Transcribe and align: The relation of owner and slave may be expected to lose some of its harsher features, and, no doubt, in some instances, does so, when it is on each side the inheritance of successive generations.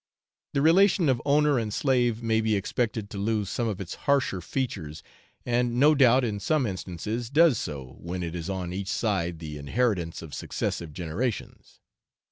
The 0.53 0.63
relation 0.63 1.09
of 1.09 1.21
owner 1.25 1.59
and 1.59 1.71
slave 1.71 2.23
may 2.23 2.41
be 2.41 2.55
expected 2.55 3.07
to 3.11 3.19
lose 3.19 3.51
some 3.51 3.67
of 3.67 3.79
its 3.79 3.93
harsher 4.09 4.41
features, 4.41 5.03
and, 5.45 5.75
no 5.75 5.93
doubt, 5.93 6.23
in 6.23 6.39
some 6.39 6.65
instances, 6.65 7.29
does 7.29 7.59
so, 7.59 7.97
when 7.99 8.23
it 8.23 8.33
is 8.33 8.49
on 8.49 8.73
each 8.73 8.89
side 8.89 9.37
the 9.37 9.59
inheritance 9.59 10.23
of 10.23 10.33
successive 10.33 10.91
generations. 10.91 11.81